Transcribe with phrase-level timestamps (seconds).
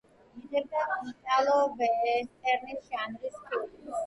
[0.43, 3.95] იღებდა იტალო-ვესტერნის ჟანრის ფილმებს.